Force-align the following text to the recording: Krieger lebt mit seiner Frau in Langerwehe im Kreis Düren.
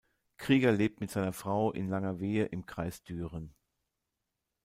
Krieger 0.37 0.71
lebt 0.71 0.99
mit 0.99 1.11
seiner 1.11 1.31
Frau 1.31 1.71
in 1.71 1.87
Langerwehe 1.87 2.45
im 2.45 2.65
Kreis 2.65 3.03
Düren. 3.03 3.53